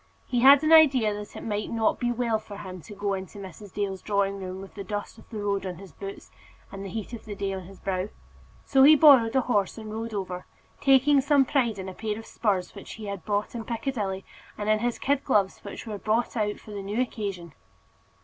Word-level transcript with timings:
He 0.25 0.39
had 0.39 0.63
an 0.63 0.73
idea 0.73 1.13
that 1.13 1.35
it 1.35 1.43
might 1.43 1.69
not 1.69 1.99
be 1.99 2.11
well 2.11 2.39
for 2.39 2.57
him 2.57 2.81
to 2.81 2.95
go 2.95 3.13
into 3.13 3.37
Mrs. 3.37 3.71
Dale's 3.71 4.01
drawing 4.01 4.39
room 4.39 4.59
with 4.59 4.73
the 4.73 4.83
dust 4.83 5.19
of 5.19 5.29
the 5.29 5.37
road 5.43 5.63
on 5.63 5.75
his 5.75 5.91
boots, 5.91 6.31
and 6.71 6.83
the 6.83 6.89
heat 6.89 7.13
of 7.13 7.25
the 7.25 7.35
day 7.35 7.53
on 7.53 7.65
his 7.67 7.79
brow. 7.79 8.09
So 8.65 8.81
he 8.81 8.95
borrowed 8.95 9.35
a 9.35 9.41
horse 9.41 9.77
and 9.77 9.93
rode 9.93 10.15
over, 10.15 10.47
taking 10.79 11.21
some 11.21 11.45
pride 11.45 11.77
in 11.77 11.87
a 11.87 11.93
pair 11.93 12.17
of 12.17 12.25
spurs 12.25 12.73
which 12.73 12.93
he 12.93 13.05
had 13.05 13.23
bought 13.25 13.53
in 13.53 13.63
Piccadilly, 13.63 14.25
and 14.57 14.67
in 14.67 14.79
his 14.79 14.97
kid 14.97 15.23
gloves, 15.23 15.59
which 15.59 15.85
were 15.85 15.99
brought 15.99 16.35
out 16.35 16.47
new 16.47 16.55
for 16.57 16.71
the 16.71 16.93
occasion. 16.99 17.53